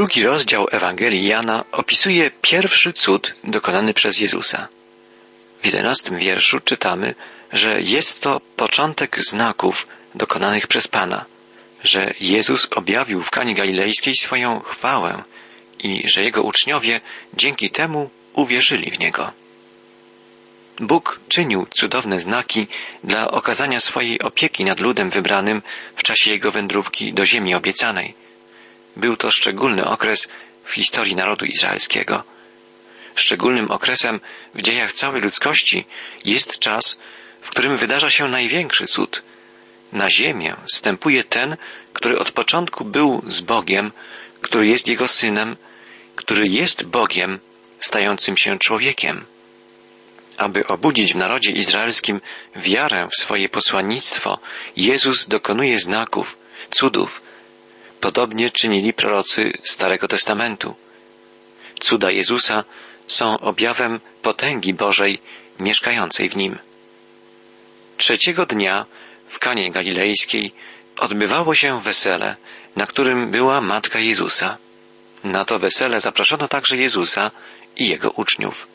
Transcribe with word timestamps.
Drugi 0.00 0.22
rozdział 0.22 0.66
Ewangelii 0.70 1.26
Jana 1.26 1.64
opisuje 1.72 2.30
pierwszy 2.42 2.92
cud 2.92 3.34
dokonany 3.44 3.94
przez 3.94 4.20
Jezusa. 4.20 4.68
W 5.62 5.66
jedenastym 5.66 6.16
wierszu 6.16 6.60
czytamy, 6.60 7.14
że 7.52 7.80
jest 7.80 8.22
to 8.22 8.40
początek 8.56 9.24
znaków 9.24 9.88
dokonanych 10.14 10.66
przez 10.66 10.88
Pana, 10.88 11.24
że 11.84 12.14
Jezus 12.20 12.68
objawił 12.76 13.22
w 13.22 13.30
Kanie 13.30 13.54
Galilejskiej 13.54 14.14
swoją 14.16 14.60
chwałę 14.60 15.22
i 15.78 16.02
że 16.08 16.22
Jego 16.22 16.42
uczniowie 16.42 17.00
dzięki 17.34 17.70
temu 17.70 18.10
uwierzyli 18.32 18.90
w 18.90 18.98
Niego. 18.98 19.32
Bóg 20.78 21.20
czynił 21.28 21.66
cudowne 21.70 22.20
znaki 22.20 22.66
dla 23.04 23.30
okazania 23.30 23.80
swojej 23.80 24.20
opieki 24.20 24.64
nad 24.64 24.80
ludem 24.80 25.10
wybranym 25.10 25.62
w 25.96 26.02
czasie 26.02 26.30
jego 26.30 26.50
wędrówki 26.50 27.12
do 27.12 27.26
ziemi 27.26 27.54
obiecanej. 27.54 28.19
Był 28.96 29.16
to 29.16 29.30
szczególny 29.30 29.84
okres 29.84 30.28
w 30.64 30.70
historii 30.72 31.16
narodu 31.16 31.44
izraelskiego. 31.44 32.24
Szczególnym 33.14 33.70
okresem 33.70 34.20
w 34.54 34.62
dziejach 34.62 34.92
całej 34.92 35.22
ludzkości 35.22 35.86
jest 36.24 36.58
czas, 36.58 36.98
w 37.40 37.50
którym 37.50 37.76
wydarza 37.76 38.10
się 38.10 38.28
największy 38.28 38.86
cud. 38.86 39.22
Na 39.92 40.10
ziemię 40.10 40.56
stępuje 40.66 41.24
ten, 41.24 41.56
który 41.92 42.18
od 42.18 42.32
początku 42.32 42.84
był 42.84 43.22
z 43.26 43.40
Bogiem, 43.40 43.92
który 44.40 44.66
jest 44.66 44.88
Jego 44.88 45.08
synem, 45.08 45.56
który 46.16 46.46
jest 46.46 46.84
Bogiem, 46.84 47.38
stającym 47.80 48.36
się 48.36 48.58
człowiekiem. 48.58 49.24
Aby 50.36 50.66
obudzić 50.66 51.12
w 51.12 51.16
narodzie 51.16 51.50
izraelskim 51.50 52.20
wiarę 52.56 53.08
w 53.12 53.20
swoje 53.20 53.48
posłannictwo, 53.48 54.38
Jezus 54.76 55.28
dokonuje 55.28 55.78
znaków, 55.78 56.36
cudów. 56.70 57.22
Podobnie 58.00 58.50
czynili 58.50 58.92
prorocy 58.92 59.52
Starego 59.62 60.08
Testamentu. 60.08 60.74
Cuda 61.80 62.10
Jezusa 62.10 62.64
są 63.06 63.38
objawem 63.38 64.00
potęgi 64.22 64.74
Bożej 64.74 65.18
mieszkającej 65.58 66.28
w 66.28 66.36
nim. 66.36 66.58
Trzeciego 67.96 68.46
dnia 68.46 68.86
w 69.28 69.38
Kanie 69.38 69.72
Galilejskiej 69.72 70.52
odbywało 70.98 71.54
się 71.54 71.80
wesele, 71.80 72.36
na 72.76 72.86
którym 72.86 73.30
była 73.30 73.60
matka 73.60 73.98
Jezusa. 73.98 74.56
Na 75.24 75.44
to 75.44 75.58
wesele 75.58 76.00
zaproszono 76.00 76.48
także 76.48 76.76
Jezusa 76.76 77.30
i 77.76 77.88
jego 77.88 78.10
uczniów. 78.10 78.66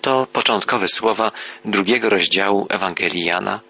To 0.00 0.26
początkowe 0.32 0.88
słowa 0.88 1.32
drugiego 1.64 2.08
rozdziału 2.08 2.66
Ewangelii 2.70 3.24
Jana. 3.24 3.60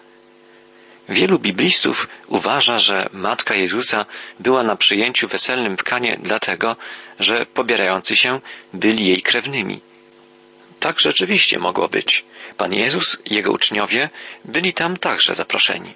Wielu 1.09 1.39
biblistów 1.39 2.07
uważa, 2.27 2.79
że 2.79 3.09
matka 3.13 3.55
Jezusa 3.55 4.05
była 4.39 4.63
na 4.63 4.75
przyjęciu 4.75 5.27
weselnym 5.27 5.77
w 5.77 5.83
Kanie 5.83 6.17
dlatego, 6.23 6.75
że 7.19 7.45
pobierający 7.45 8.15
się 8.15 8.39
byli 8.73 9.07
jej 9.07 9.21
krewnymi. 9.21 9.81
Tak 10.79 10.99
rzeczywiście 10.99 11.59
mogło 11.59 11.87
być. 11.87 12.25
Pan 12.57 12.73
Jezus 12.73 13.21
i 13.25 13.35
jego 13.35 13.51
uczniowie 13.51 14.09
byli 14.45 14.73
tam 14.73 14.97
także 14.97 15.35
zaproszeni. 15.35 15.93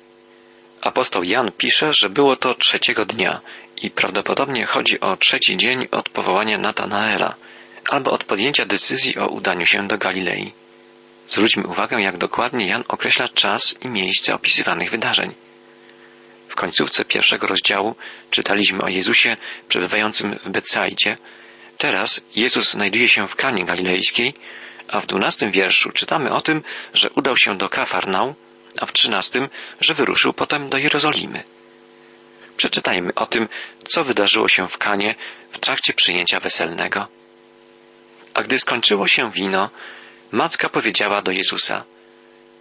Apostoł 0.82 1.24
Jan 1.24 1.52
pisze, 1.52 1.94
że 1.94 2.10
było 2.10 2.36
to 2.36 2.54
trzeciego 2.54 3.06
dnia 3.06 3.42
i 3.82 3.92
prawdopodobnie 3.92 4.66
chodzi 4.66 5.00
o 5.00 5.18
trzeci 5.18 5.58
dzień 5.58 5.88
od 5.92 6.10
powołania 6.10 6.58
Natanaela– 6.58 7.36
albo 7.90 8.12
od 8.12 8.24
podjęcia 8.24 8.66
decyzji 8.66 9.18
o 9.18 9.28
udaniu 9.28 9.66
się 9.66 9.88
do 9.88 9.98
Galilei. 9.98 10.52
Zwróćmy 11.30 11.68
uwagę, 11.68 12.02
jak 12.02 12.18
dokładnie 12.18 12.68
Jan 12.68 12.84
określa 12.88 13.28
czas 13.28 13.76
i 13.82 13.88
miejsce 13.88 14.36
opisywanych 14.36 14.90
wydarzeń. 14.92 15.34
W 16.48 16.56
końcówce 16.56 17.06
pierwszego 17.06 17.48
rozdziału 17.48 17.96
czytaliśmy 18.30 18.82
o 18.82 18.88
Jezusie 18.88 19.36
przebywającym 19.68 20.36
w 20.40 20.50
Betsaidzie. 20.50 21.16
Teraz 21.78 22.22
Jezus 22.36 22.72
znajduje 22.72 23.10
się 23.10 23.28
w 23.28 23.36
Kanie 23.36 23.66
Galilejskiej, 23.66 24.34
a 24.88 25.00
w 25.00 25.08
dwunastym 25.08 25.52
wierszu 25.52 25.92
czytamy 25.92 26.32
o 26.32 26.42
tym, 26.42 26.64
że 26.94 27.10
udał 27.10 27.38
się 27.38 27.58
do 27.58 27.70
Kafarnał, 27.70 28.36
a 28.80 28.86
w 28.86 28.94
trzynastym, 28.94 29.50
że 29.82 29.94
wyruszył 29.94 30.34
potem 30.34 30.70
do 30.70 30.78
Jerozolimy. 30.78 31.44
Przeczytajmy 32.58 33.14
o 33.14 33.26
tym, 33.26 33.48
co 33.86 34.04
wydarzyło 34.04 34.50
się 34.50 34.68
w 34.68 34.78
Kanie 34.78 35.16
w 35.52 35.60
trakcie 35.60 35.94
przyjęcia 35.94 36.40
weselnego. 36.40 37.08
A 38.34 38.44
gdy 38.44 38.60
skończyło 38.60 39.08
się 39.08 39.32
wino, 39.32 39.70
matka 40.32 40.70
powiedziała 40.70 41.22
do 41.22 41.32
Jezusa: 41.32 41.84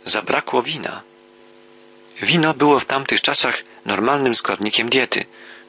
Zabrakło 0.05 0.62
wina. 0.62 1.03
Wino 2.23 2.55
było 2.55 2.79
w 2.79 2.84
tamtych 2.84 3.21
czasach 3.21 3.62
normalnym 3.87 4.34
składnikiem 4.34 4.89
diety. 4.89 5.25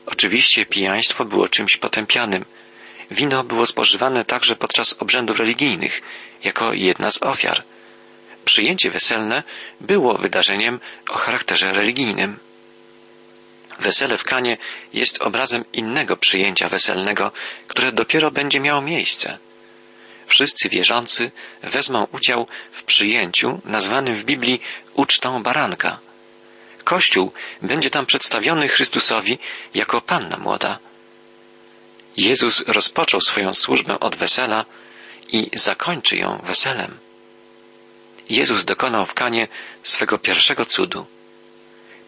Oczywiście 0.05 0.65
pijaństwo 0.65 1.25
było 1.25 1.47
czymś 1.47 1.77
potępianym. 1.77 2.45
Wino 3.11 3.43
było 3.43 3.65
spożywane 3.65 4.25
także 4.25 4.55
podczas 4.55 4.95
obrzędów 4.99 5.39
religijnych, 5.39 6.01
jako 6.43 6.73
jedna 6.73 7.11
z 7.11 7.23
ofiar. 7.23 7.63
Przyjęcie 8.45 8.91
weselne 8.91 9.43
było 9.81 10.17
wydarzeniem 10.17 10.79
o 11.09 11.17
charakterze 11.17 11.71
religijnym. 11.71 12.39
Wesele 13.79 14.17
w 14.17 14.23
Kanie 14.23 14.57
jest 14.93 15.21
obrazem 15.21 15.65
innego 15.73 16.17
przyjęcia 16.17 16.69
weselnego, 16.69 17.31
które 17.67 17.91
dopiero 17.91 18.31
będzie 18.31 18.59
miało 18.59 18.81
miejsce 18.81 19.37
wszyscy 20.29 20.69
wierzący 20.69 21.31
wezmą 21.63 22.07
udział 22.11 22.47
w 22.71 22.83
przyjęciu 22.83 23.61
nazwanym 23.65 24.15
w 24.15 24.23
Biblii 24.23 24.61
ucztą 24.93 25.43
baranka. 25.43 25.99
Kościół 26.83 27.31
będzie 27.61 27.89
tam 27.89 28.05
przedstawiony 28.05 28.67
Chrystusowi 28.67 29.39
jako 29.73 30.01
panna 30.01 30.37
młoda. 30.37 30.79
Jezus 32.17 32.63
rozpoczął 32.67 33.21
swoją 33.21 33.53
służbę 33.53 33.99
od 33.99 34.15
wesela 34.15 34.65
i 35.31 35.49
zakończy 35.53 36.17
ją 36.17 36.41
weselem. 36.43 36.97
Jezus 38.29 38.65
dokonał 38.65 39.05
w 39.05 39.13
Kanie 39.13 39.47
swego 39.83 40.17
pierwszego 40.17 40.65
cudu. 40.65 41.05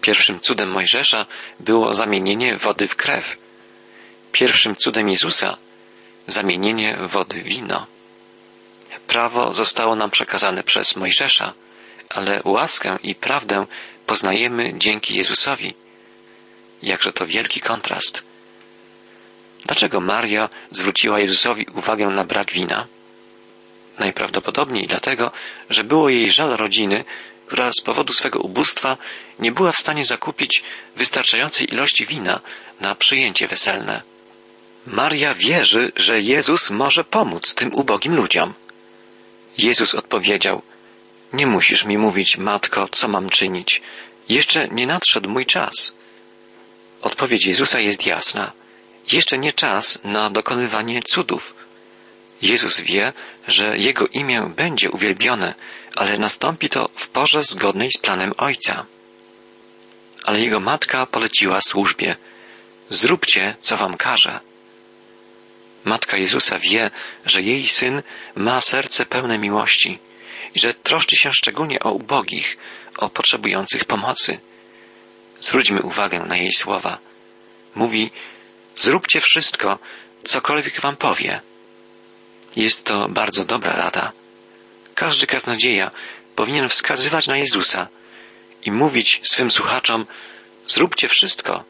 Pierwszym 0.02 0.40
cudem 0.40 0.70
Mojżesza 0.72 1.26
było 1.60 1.94
zamienienie 1.94 2.58
wody 2.58 2.88
w 2.88 2.96
krew. 2.96 3.38
Pierwszym 4.32 4.76
cudem 4.76 5.10
Jezusa 5.10 5.58
zamienienie 6.28 6.98
wody 7.02 7.42
w 7.42 7.44
wino. 7.44 7.88
Prawo 9.12 9.54
zostało 9.54 9.96
nam 9.96 10.12
przekazane 10.12 10.64
przez 10.64 10.96
Mojżesza, 10.96 11.54
ale 12.10 12.42
łaskę 12.46 12.98
i 13.04 13.16
prawdę 13.16 13.66
poznajemy 14.06 14.74
dzięki 14.78 15.16
Jezusowi. 15.16 15.74
Jakże 16.84 17.12
to 17.12 17.26
wielki 17.26 17.62
kontrast. 17.62 18.24
Dlaczego 19.66 20.02
Maria 20.02 20.50
zwróciła 20.72 21.20
Jezusowi 21.20 21.66
uwagę 21.76 22.08
na 22.08 22.24
brak 22.24 22.52
wina? 22.52 22.88
Najprawdopodobniej 24.00 24.88
dlatego, 24.88 25.32
że 25.70 25.84
było 25.84 26.10
jej 26.10 26.32
żal 26.32 26.50
rodziny, 26.58 27.04
która 27.48 27.72
z 27.72 27.82
powodu 27.82 28.14
swego 28.14 28.40
ubóstwa 28.40 28.98
nie 29.40 29.52
była 29.52 29.72
w 29.72 29.78
stanie 29.80 30.06
zakupić 30.06 30.64
wystarczającej 30.96 31.74
ilości 31.74 32.06
wina 32.06 32.40
na 32.82 32.96
przyjęcie 32.96 33.48
weselne. 33.48 34.02
Maria 34.88 35.34
wierzy, 35.34 35.92
że 35.96 36.22
Jezus 36.22 36.70
może 36.70 37.04
pomóc 37.04 37.56
tym 37.56 37.74
ubogim 37.74 38.16
ludziom. 38.16 38.54
Jezus 39.58 39.96
odpowiedział, 39.96 40.62
nie 41.34 41.48
musisz 41.48 41.86
mi 41.86 41.98
mówić, 41.98 42.38
matko, 42.38 42.88
co 42.92 43.08
mam 43.08 43.30
czynić. 43.30 43.82
Jeszcze 44.30 44.68
nie 44.68 44.88
nadszedł 44.88 45.30
mój 45.30 45.46
czas. 45.46 45.96
Odpowiedź 47.02 47.46
Jezusa 47.46 47.80
jest 47.80 48.06
jasna. 48.06 48.52
Jeszcze 49.12 49.38
nie 49.38 49.54
czas 49.54 50.00
na 50.04 50.30
dokonywanie 50.30 51.04
cudów. 51.04 51.54
Jezus 52.42 52.82
wie, 52.82 53.14
że 53.48 53.78
Jego 53.78 54.08
imię 54.08 54.52
będzie 54.56 54.92
uwielbione, 54.92 55.54
ale 55.96 56.18
nastąpi 56.18 56.70
to 56.70 56.90
w 56.96 57.08
porze 57.08 57.44
zgodnej 57.44 57.90
z 57.92 57.98
planem 57.98 58.32
Ojca. 58.38 58.86
Ale 60.24 60.40
Jego 60.40 60.60
matka 60.60 61.06
poleciła 61.06 61.62
służbie. 61.62 62.16
Zróbcie, 62.90 63.56
co 63.62 63.78
wam 63.78 63.98
każe. 63.98 64.40
Matka 65.86 66.18
Jezusa 66.18 66.60
wie, 66.60 66.92
że 67.26 67.42
jej 67.42 67.68
syn 67.68 68.04
ma 68.36 68.62
serce 68.62 69.06
pełne 69.06 69.38
miłości 69.38 70.00
i 70.56 70.60
że 70.60 70.74
troszczy 70.74 71.16
się 71.16 71.34
szczególnie 71.34 71.80
o 71.80 71.92
ubogich, 71.92 72.58
o 72.98 73.10
potrzebujących 73.10 73.86
pomocy. 73.86 74.40
Zwróćmy 75.40 75.82
uwagę 75.82 76.20
na 76.20 76.38
jej 76.38 76.52
słowa. 76.52 76.98
Mówi, 77.76 78.12
zróbcie 78.78 79.22
wszystko, 79.22 79.80
cokolwiek 80.24 80.82
wam 80.82 80.96
powie. 80.96 81.42
Jest 82.56 82.86
to 82.86 83.08
bardzo 83.10 83.46
dobra 83.46 83.76
rada. 83.76 84.12
Każdy 84.96 85.28
kaznodzieja 85.28 85.92
powinien 86.36 86.70
wskazywać 86.70 87.28
na 87.28 87.38
Jezusa 87.38 87.88
i 88.66 88.72
mówić 88.72 89.22
swym 89.24 89.52
słuchaczom, 89.52 90.06
zróbcie 90.68 91.08
wszystko, 91.08 91.64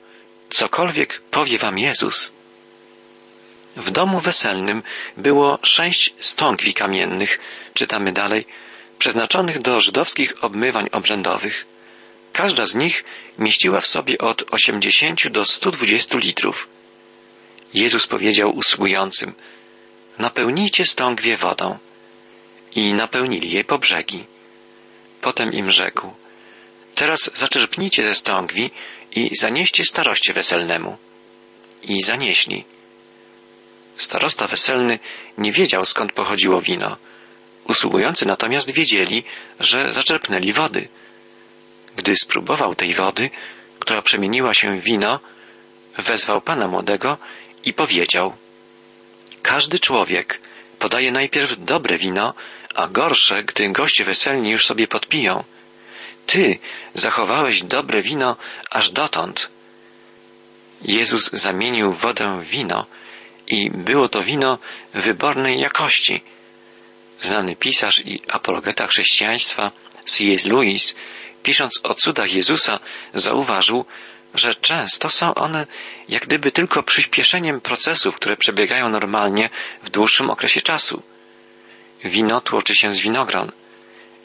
cokolwiek 0.49 1.21
powie 1.31 1.57
wam 1.57 1.79
Jezus. 1.79 2.33
W 3.75 3.91
domu 3.91 4.19
weselnym 4.19 4.83
było 5.17 5.59
sześć 5.63 6.13
stągwi 6.19 6.73
kamiennych, 6.73 7.39
czytamy 7.73 8.11
dalej, 8.11 8.45
przeznaczonych 8.99 9.61
do 9.61 9.79
żydowskich 9.79 10.43
obmywań 10.43 10.89
obrzędowych. 10.91 11.65
Każda 12.33 12.65
z 12.65 12.75
nich 12.75 13.03
mieściła 13.37 13.81
w 13.81 13.87
sobie 13.87 14.17
od 14.17 14.43
80 14.51 15.27
do 15.27 15.45
120 15.45 16.17
litrów. 16.17 16.67
Jezus 17.73 18.07
powiedział 18.07 18.55
usługującym, 18.55 19.33
napełnijcie 20.19 20.85
stągwie 20.85 21.37
wodą. 21.37 21.77
I 22.75 22.93
napełnili 22.93 23.51
je 23.51 23.63
po 23.63 23.77
brzegi. 23.79 24.25
Potem 25.21 25.53
im 25.53 25.71
rzekł, 25.71 26.13
teraz 26.95 27.31
zaczerpnijcie 27.33 28.03
ze 28.03 28.15
stągwi 28.15 28.71
i 29.15 29.35
zanieście 29.35 29.85
staroście 29.85 30.33
weselnemu. 30.33 30.97
I 31.83 32.03
zanieśli. 32.03 32.65
Starosta 33.97 34.47
weselny 34.47 34.99
nie 35.37 35.51
wiedział 35.51 35.85
skąd 35.85 36.11
pochodziło 36.13 36.61
wino. 36.61 36.97
Usługujący 37.67 38.25
natomiast 38.25 38.71
wiedzieli, 38.71 39.23
że 39.59 39.91
zaczerpnęli 39.91 40.53
wody. 40.53 40.87
Gdy 41.95 42.15
spróbował 42.15 42.75
tej 42.75 42.93
wody, 42.93 43.29
która 43.79 44.01
przemieniła 44.01 44.53
się 44.53 44.79
w 44.79 44.83
wino, 44.83 45.19
wezwał 45.97 46.41
pana 46.41 46.67
młodego 46.67 47.17
i 47.65 47.73
powiedział: 47.73 48.33
Każdy 49.41 49.79
człowiek 49.79 50.41
podaje 50.79 51.11
najpierw 51.11 51.65
dobre 51.65 51.97
wino, 51.97 52.33
a 52.75 52.87
gorsze, 52.87 53.43
gdy 53.43 53.69
goście 53.69 54.03
weselni 54.03 54.51
już 54.51 54.65
sobie 54.65 54.87
podpiją. 54.87 55.43
Ty 56.25 56.59
zachowałeś 56.93 57.63
dobre 57.63 58.01
wino 58.01 58.37
aż 58.69 58.89
dotąd. 58.89 59.49
Jezus 60.81 61.29
zamienił 61.33 61.93
wodę 61.93 62.39
w 62.41 62.47
wino 62.47 62.85
i 63.51 63.71
było 63.71 64.09
to 64.09 64.23
wino 64.23 64.59
wybornej 64.93 65.59
jakości. 65.59 66.21
Znany 67.19 67.55
pisarz 67.55 68.01
i 68.05 68.21
apologeta 68.27 68.87
chrześcijaństwa 68.87 69.71
C.S. 70.05 70.45
Lewis, 70.45 70.95
pisząc 71.43 71.79
o 71.83 71.93
cudach 71.93 72.33
Jezusa, 72.33 72.79
zauważył, 73.13 73.85
że 74.33 74.55
często 74.55 75.09
są 75.09 75.33
one 75.33 75.67
jak 76.09 76.25
gdyby 76.25 76.51
tylko 76.51 76.83
przyspieszeniem 76.83 77.61
procesów, 77.61 78.15
które 78.15 78.37
przebiegają 78.37 78.89
normalnie 78.89 79.49
w 79.83 79.89
dłuższym 79.89 80.29
okresie 80.29 80.61
czasu. 80.61 81.03
Wino 82.03 82.41
tłoczy 82.41 82.75
się 82.75 82.93
z 82.93 82.99
winogron. 82.99 83.51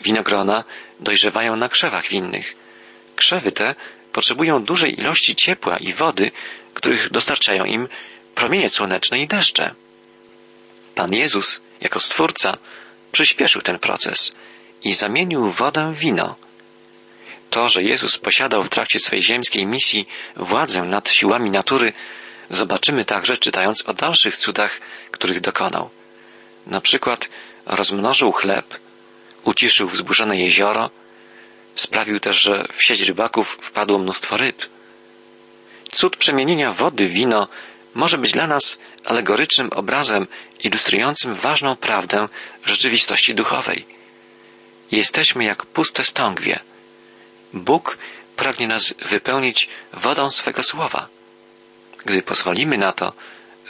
Winogrona 0.01 0.65
dojrzewają 1.01 1.57
na 1.57 1.69
krzewach 1.69 2.09
winnych. 2.09 2.57
Krzewy 3.17 3.53
te 3.53 3.75
potrzebują 4.13 4.65
dużej 4.65 5.01
ilości 5.01 5.37
ciepła 5.37 5.77
i 5.77 5.93
wody, 5.93 6.31
których 6.75 7.11
dostarczają 7.11 7.65
im 7.65 7.89
promienie 8.37 8.69
słoneczne 8.69 9.21
i 9.21 9.27
deszcze. 9.27 9.75
Pan 10.95 11.13
Jezus, 11.13 11.61
jako 11.81 12.01
Stwórca, 12.01 12.57
przyspieszył 13.13 13.63
ten 13.63 13.79
proces 13.79 14.33
i 14.85 14.93
zamienił 14.93 15.51
wodę 15.51 15.93
w 15.93 15.99
wino. 15.99 16.37
To, 17.51 17.69
że 17.69 17.83
Jezus 17.83 18.19
posiadał 18.19 18.65
w 18.65 18.69
trakcie 18.69 19.01
swej 19.01 19.23
ziemskiej 19.23 19.67
misji 19.67 20.07
władzę 20.37 20.83
nad 20.83 21.11
siłami 21.11 21.51
natury, 21.51 21.93
zobaczymy 22.51 23.05
także 23.05 23.39
czytając 23.39 23.89
o 23.89 23.95
dalszych 23.95 24.37
cudach, 24.37 24.81
których 25.11 25.41
dokonał. 25.41 25.91
Na 26.67 26.81
przykład 26.81 27.29
rozmnożył 27.67 28.33
chleb, 28.33 28.79
uciszył 29.45 29.89
wzburzone 29.89 30.37
jezioro, 30.37 30.91
sprawił 31.75 32.21
też, 32.21 32.37
że 32.37 32.69
w 32.73 32.83
sieć 32.83 33.01
rybaków 33.01 33.59
wpadło 33.61 33.99
mnóstwo 33.99 34.37
ryb. 34.37 34.67
Cud 35.93 36.17
przemienienia 36.17 36.73
wody 36.73 37.09
w 37.09 37.13
wino 37.13 37.49
może 37.97 38.19
być 38.19 38.33
dla 38.33 38.47
nas 38.47 38.81
alegorycznym 39.05 39.71
obrazem 39.73 40.27
ilustrującym 40.65 41.35
ważną 41.35 41.77
prawdę 41.77 42.29
rzeczywistości 42.65 43.35
duchowej. 43.35 43.87
Jesteśmy 44.93 45.45
jak 45.45 45.67
puste 45.67 46.05
stągwie. 46.05 46.61
Bóg 47.53 47.99
pragnie 48.37 48.67
nas 48.69 48.95
wypełnić 49.03 49.69
wodą 49.93 50.31
swego 50.31 50.63
słowa. 50.63 51.09
Gdy 52.05 52.23
pozwolimy 52.23 52.79
na 52.79 52.93
to, 52.93 53.13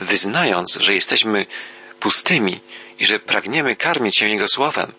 wyznając, 0.01 0.75
że 0.81 0.95
jesteśmy 0.95 1.47
pustymi 2.01 2.61
i 2.99 3.07
że 3.07 3.19
pragniemy 3.19 3.77
karmić 3.77 4.17
się 4.17 4.29
Jego 4.29 4.49
słowem, 4.49 4.93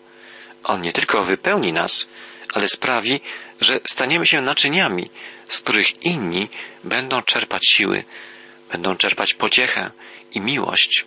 On 0.64 0.80
nie 0.80 0.92
tylko 0.92 1.24
wypełni 1.24 1.72
nas, 1.72 2.08
ale 2.54 2.68
sprawi, 2.68 3.20
że 3.60 3.80
staniemy 3.88 4.26
się 4.26 4.40
naczyniami, 4.40 5.06
z 5.48 5.60
których 5.60 6.04
inni 6.04 6.48
będą 6.84 7.22
czerpać 7.22 7.66
siły, 7.68 8.04
będą 8.72 8.96
czerpać 8.96 9.34
pociechę 9.34 9.90
i 10.32 10.40
miłość. 10.40 11.04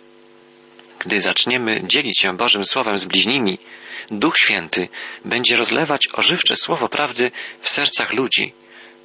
Gdy 0.98 1.20
zaczniemy 1.20 1.82
dzielić 1.84 2.20
się 2.20 2.36
Bożym 2.36 2.64
Słowem 2.64 2.98
z 2.98 3.04
bliźnimi, 3.04 3.58
Duch 4.10 4.38
Święty 4.38 4.88
będzie 5.24 5.56
rozlewać 5.56 6.08
ożywcze 6.12 6.56
słowo 6.56 6.88
prawdy 6.88 7.30
w 7.60 7.68
sercach 7.68 8.12
ludzi, 8.12 8.52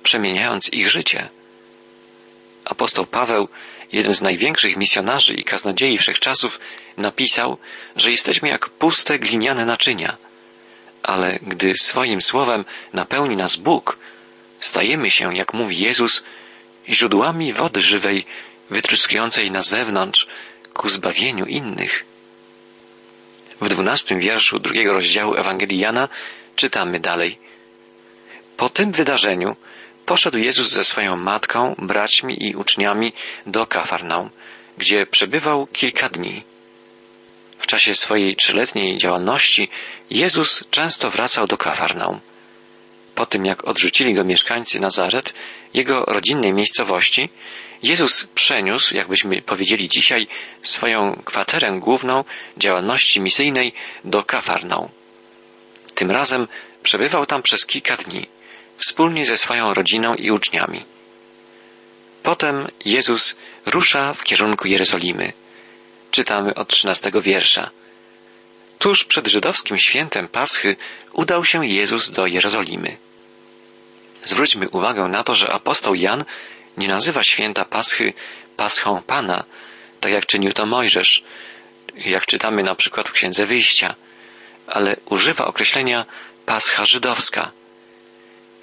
przemieniając 0.03 0.73
ich 0.73 0.89
życie. 0.89 1.29
Apostoł 2.65 3.05
Paweł, 3.05 3.47
jeden 3.91 4.13
z 4.13 4.21
największych 4.21 4.77
misjonarzy 4.77 5.33
i 5.33 5.43
kaznodziei 5.43 5.97
wszechczasów, 5.97 6.59
napisał, 6.97 7.57
że 7.95 8.11
jesteśmy 8.11 8.49
jak 8.49 8.69
puste 8.69 9.19
gliniane 9.19 9.65
naczynia, 9.65 10.17
ale 11.03 11.39
gdy 11.41 11.73
swoim 11.73 12.21
słowem 12.21 12.65
napełni 12.93 13.35
nas 13.35 13.55
Bóg, 13.55 13.97
stajemy 14.59 15.09
się, 15.09 15.35
jak 15.35 15.53
mówi 15.53 15.79
Jezus, 15.79 16.23
źródłami 16.89 17.53
wody 17.53 17.81
żywej, 17.81 18.25
wytryskującej 18.69 19.51
na 19.51 19.61
zewnątrz 19.61 20.27
ku 20.73 20.89
zbawieniu 20.89 21.45
innych. 21.45 22.05
W 23.61 23.67
dwunastym 23.69 24.19
wierszu 24.19 24.59
drugiego 24.59 24.93
rozdziału 24.93 25.35
Ewangelii 25.35 25.79
Jana 25.79 26.09
czytamy 26.55 26.99
dalej. 26.99 27.39
Po 28.57 28.69
tym 28.69 28.91
wydarzeniu 28.91 29.55
poszedł 30.05 30.37
Jezus 30.37 30.69
ze 30.69 30.83
swoją 30.83 31.15
matką, 31.15 31.75
braćmi 31.77 32.43
i 32.47 32.55
uczniami 32.55 33.13
do 33.45 33.65
Kafarnaum, 33.65 34.29
gdzie 34.77 35.05
przebywał 35.05 35.67
kilka 35.67 36.09
dni. 36.09 36.43
W 37.57 37.67
czasie 37.67 37.95
swojej 37.95 38.35
trzyletniej 38.35 38.97
działalności 38.97 39.69
Jezus 40.09 40.63
często 40.71 41.09
wracał 41.09 41.47
do 41.47 41.57
Kafarnaum. 41.57 42.19
Po 43.15 43.25
tym, 43.25 43.45
jak 43.45 43.67
odrzucili 43.67 44.13
go 44.13 44.23
mieszkańcy 44.23 44.79
Nazaret, 44.79 45.33
jego 45.73 46.05
rodzinnej 46.05 46.53
miejscowości, 46.53 47.29
Jezus 47.83 48.27
przeniósł, 48.35 48.95
jakbyśmy 48.95 49.41
powiedzieli 49.41 49.89
dzisiaj, 49.89 50.27
swoją 50.61 51.21
kwaterę 51.25 51.77
główną 51.79 52.23
działalności 52.57 53.21
misyjnej 53.21 53.73
do 54.03 54.23
Kafarną. 54.23 54.89
Tym 55.95 56.11
razem 56.11 56.47
przebywał 56.83 57.25
tam 57.25 57.41
przez 57.41 57.65
kilka 57.65 57.97
dni, 57.97 58.27
wspólnie 58.77 59.25
ze 59.25 59.37
swoją 59.37 59.73
rodziną 59.73 60.15
i 60.15 60.31
uczniami. 60.31 60.85
Potem 62.23 62.67
Jezus 62.85 63.35
rusza 63.65 64.13
w 64.13 64.23
kierunku 64.23 64.67
Jerozolimy. 64.67 65.33
Czytamy 66.11 66.55
od 66.55 66.67
trzynastego 66.67 67.21
wiersza. 67.21 67.69
Tuż 68.79 69.03
przed 69.03 69.27
żydowskim 69.27 69.77
świętem 69.77 70.27
Paschy 70.27 70.75
udał 71.13 71.45
się 71.45 71.65
Jezus 71.65 72.11
do 72.11 72.25
Jerozolimy. 72.25 72.97
Zwróćmy 74.23 74.65
uwagę 74.71 75.07
na 75.07 75.23
to, 75.23 75.35
że 75.35 75.51
apostoł 75.51 75.95
Jan 75.95 76.25
nie 76.77 76.87
nazywa 76.87 77.23
święta 77.23 77.65
Paschy 77.65 78.13
Paschą 78.57 79.01
Pana, 79.01 79.43
tak 79.99 80.11
jak 80.11 80.25
czynił 80.25 80.53
to 80.53 80.65
Mojżesz, 80.65 81.23
jak 81.95 82.25
czytamy 82.25 82.63
na 82.63 82.75
przykład 82.75 83.09
w 83.09 83.11
Księdze 83.11 83.45
Wyjścia, 83.45 83.95
ale 84.67 84.95
używa 85.05 85.45
określenia 85.45 86.05
Pascha 86.45 86.85
żydowska. 86.85 87.51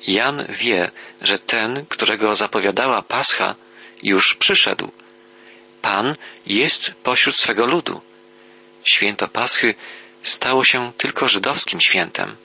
Jan 0.06 0.46
wie, 0.48 0.90
że 1.20 1.38
ten, 1.38 1.86
którego 1.86 2.34
zapowiadała 2.34 3.02
Pascha, 3.02 3.54
już 4.02 4.34
przyszedł. 4.34 4.92
Pan 5.82 6.16
jest 6.46 6.94
pośród 7.02 7.36
swego 7.36 7.66
ludu. 7.66 8.00
Święto 8.84 9.28
Paschy 9.28 9.74
stało 10.22 10.64
się 10.64 10.92
tylko 10.96 11.28
żydowskim 11.28 11.80
świętem. 11.80 12.36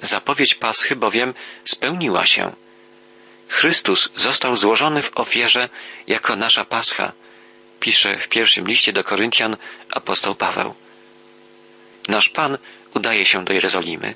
Zapowiedź 0.00 0.54
Paschy 0.54 0.96
bowiem 0.96 1.34
spełniła 1.64 2.26
się. 2.26 2.52
Chrystus 3.48 4.08
został 4.14 4.56
złożony 4.56 5.02
w 5.02 5.10
ofierze 5.14 5.68
jako 6.06 6.36
nasza 6.36 6.64
Pascha, 6.64 7.12
pisze 7.80 8.16
w 8.16 8.28
pierwszym 8.28 8.66
liście 8.66 8.92
do 8.92 9.04
Koryntian 9.04 9.56
apostoł 9.90 10.34
Paweł. 10.34 10.74
Nasz 12.08 12.28
Pan 12.28 12.58
udaje 12.94 13.24
się 13.24 13.44
do 13.44 13.52
Jerozolimy. 13.52 14.14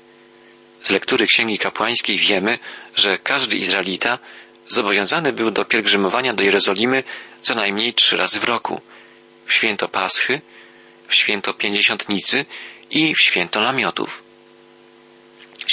Z 0.81 0.89
lektury 0.89 1.27
Księgi 1.27 1.57
Kapłańskiej 1.57 2.17
wiemy, 2.17 2.59
że 2.95 3.17
każdy 3.17 3.55
Izraelita 3.55 4.19
zobowiązany 4.67 5.33
był 5.33 5.51
do 5.51 5.65
pielgrzymowania 5.65 6.33
do 6.33 6.43
Jerozolimy 6.43 7.03
co 7.41 7.55
najmniej 7.55 7.93
trzy 7.93 8.17
razy 8.17 8.39
w 8.39 8.43
roku. 8.43 8.81
W 9.45 9.53
święto 9.53 9.87
Paschy, 9.87 10.41
w 11.07 11.15
święto 11.15 11.53
Pięćdziesiątnicy 11.53 12.45
i 12.89 13.15
w 13.15 13.21
święto 13.21 13.61
Namiotów. 13.61 14.23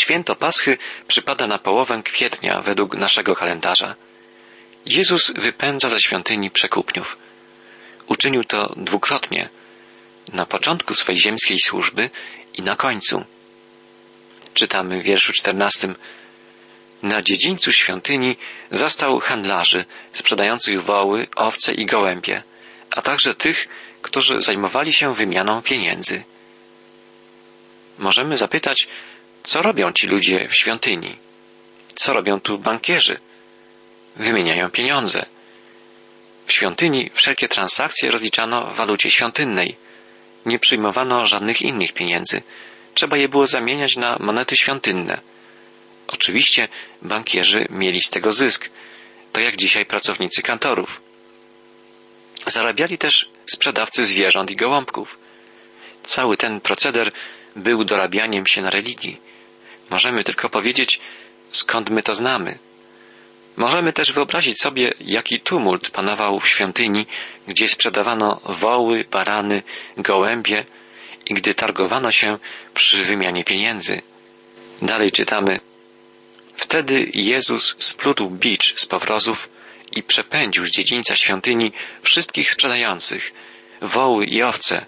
Święto 0.02 0.36
Paschy 0.36 0.78
przypada 1.06 1.46
na 1.46 1.58
połowę 1.58 2.02
kwietnia 2.04 2.60
według 2.60 2.96
naszego 2.96 3.34
kalendarza. 3.34 3.94
Jezus 4.86 5.32
wypędza 5.36 5.88
ze 5.88 6.00
świątyni 6.00 6.50
przekupniów. 6.50 7.18
Uczynił 8.06 8.44
to 8.44 8.74
dwukrotnie, 8.76 9.48
na 10.32 10.46
początku 10.46 10.94
swej 10.94 11.18
ziemskiej 11.18 11.58
służby 11.60 12.10
i 12.54 12.62
na 12.62 12.76
końcu. 12.76 13.24
Czytamy 14.54 15.00
w 15.00 15.04
wierszu 15.04 15.32
czternastym. 15.32 15.96
Na 17.02 17.22
dziedzińcu 17.22 17.72
świątyni 17.72 18.36
zastał 18.70 19.20
handlarzy 19.20 19.84
sprzedających 20.12 20.82
woły, 20.82 21.26
owce 21.36 21.74
i 21.74 21.86
gołębie, 21.86 22.42
a 22.90 23.02
także 23.02 23.34
tych, 23.34 23.68
którzy 24.02 24.40
zajmowali 24.40 24.92
się 24.92 25.14
wymianą 25.14 25.62
pieniędzy. 25.62 26.24
Możemy 27.98 28.36
zapytać, 28.36 28.88
co 29.48 29.62
robią 29.62 29.92
ci 29.92 30.06
ludzie 30.06 30.48
w 30.48 30.54
świątyni? 30.54 31.18
Co 31.94 32.12
robią 32.12 32.40
tu 32.40 32.58
bankierzy? 32.58 33.20
Wymieniają 34.16 34.70
pieniądze. 34.70 35.26
W 36.46 36.52
świątyni 36.52 37.10
wszelkie 37.14 37.48
transakcje 37.48 38.10
rozliczano 38.10 38.72
w 38.72 38.76
walucie 38.76 39.10
świątynnej. 39.10 39.76
Nie 40.46 40.58
przyjmowano 40.58 41.26
żadnych 41.26 41.62
innych 41.62 41.92
pieniędzy. 41.92 42.42
Trzeba 42.94 43.16
je 43.16 43.28
było 43.28 43.46
zamieniać 43.46 43.96
na 43.96 44.16
monety 44.20 44.56
świątynne. 44.56 45.20
Oczywiście 46.06 46.68
bankierzy 47.02 47.66
mieli 47.70 48.00
z 48.00 48.10
tego 48.10 48.32
zysk. 48.32 48.70
To 49.32 49.40
jak 49.40 49.56
dzisiaj 49.56 49.86
pracownicy 49.86 50.42
kantorów. 50.42 51.00
Zarabiali 52.46 52.98
też 52.98 53.30
sprzedawcy 53.46 54.04
zwierząt 54.04 54.50
i 54.50 54.56
gołąbków. 54.56 55.18
Cały 56.04 56.36
ten 56.36 56.60
proceder 56.60 57.10
był 57.56 57.84
dorabianiem 57.84 58.46
się 58.46 58.62
na 58.62 58.70
religii. 58.70 59.27
Możemy 59.90 60.24
tylko 60.24 60.48
powiedzieć, 60.48 61.00
skąd 61.50 61.90
my 61.90 62.02
to 62.02 62.14
znamy. 62.14 62.58
Możemy 63.56 63.92
też 63.92 64.12
wyobrazić 64.12 64.60
sobie, 64.60 64.94
jaki 65.00 65.40
tumult 65.40 65.90
panował 65.90 66.40
w 66.40 66.48
świątyni, 66.48 67.06
gdzie 67.48 67.68
sprzedawano 67.68 68.40
woły, 68.44 69.04
barany, 69.10 69.62
gołębie 69.96 70.64
i 71.26 71.34
gdy 71.34 71.54
targowano 71.54 72.12
się 72.12 72.38
przy 72.74 73.04
wymianie 73.04 73.44
pieniędzy. 73.44 74.02
Dalej 74.82 75.10
czytamy. 75.10 75.60
Wtedy 76.56 77.10
Jezus 77.14 77.76
splótł 77.78 78.30
bicz 78.30 78.80
z 78.80 78.86
powrozów 78.86 79.48
i 79.92 80.02
przepędził 80.02 80.66
z 80.66 80.70
dziedzińca 80.70 81.16
świątyni 81.16 81.72
wszystkich 82.02 82.50
sprzedających, 82.50 83.32
woły 83.82 84.24
i 84.24 84.42
owce, 84.42 84.86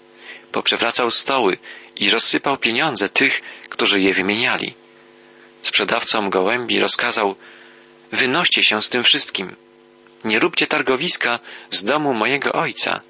poprzewracał 0.51 1.11
stoły 1.11 1.57
i 1.95 2.09
rozsypał 2.09 2.57
pieniądze 2.57 3.09
tych, 3.09 3.41
którzy 3.69 4.01
je 4.01 4.13
wymieniali. 4.13 4.73
Sprzedawcom 5.61 6.29
gołębi 6.29 6.79
rozkazał, 6.79 7.35
wynoście 8.11 8.63
się 8.63 8.81
z 8.81 8.89
tym 8.89 9.03
wszystkim. 9.03 9.55
Nie 10.23 10.39
róbcie 10.39 10.67
targowiska 10.67 11.39
z 11.71 11.83
domu 11.83 12.13
mojego 12.13 12.53
ojca. 12.53 13.01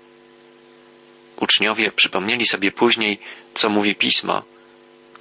Uczniowie 1.36 1.92
przypomnieli 1.92 2.48
sobie 2.48 2.72
później, 2.72 3.20
co 3.54 3.70
mówi 3.70 3.96
pismo. 3.96 4.44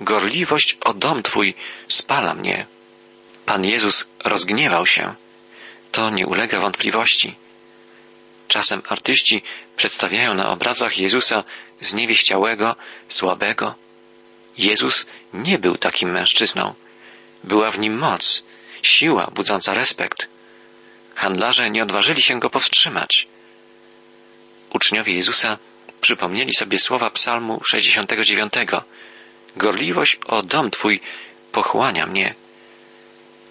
Gorliwość 0.00 0.78
o 0.80 0.94
dom 0.94 1.22
twój 1.22 1.54
spala 1.88 2.34
mnie. 2.34 2.66
Pan 3.46 3.64
Jezus 3.64 4.08
rozgniewał 4.24 4.86
się. 4.86 5.14
To 5.92 6.10
nie 6.10 6.26
ulega 6.26 6.60
wątpliwości. 6.60 7.36
Czasem 8.48 8.82
artyści 8.88 9.42
przedstawiają 9.76 10.34
na 10.34 10.50
obrazach 10.50 10.98
Jezusa 10.98 11.44
zniewieściałego, 11.80 12.76
słabego. 13.08 13.74
Jezus 14.58 15.06
nie 15.32 15.58
był 15.58 15.76
takim 15.76 16.10
mężczyzną. 16.10 16.74
Była 17.44 17.70
w 17.70 17.78
nim 17.78 17.98
moc, 17.98 18.44
siła 18.82 19.30
budząca 19.34 19.74
respekt. 19.74 20.28
Handlarze 21.14 21.70
nie 21.70 21.82
odważyli 21.82 22.22
się 22.22 22.40
go 22.40 22.50
powstrzymać. 22.50 23.28
Uczniowie 24.74 25.14
Jezusa 25.14 25.58
przypomnieli 26.00 26.54
sobie 26.54 26.78
słowa 26.78 27.10
Psalmu 27.10 27.64
69. 27.64 28.52
Gorliwość 29.56 30.18
o 30.26 30.42
dom 30.42 30.70
Twój 30.70 31.00
pochłania 31.52 32.06
mnie. 32.06 32.34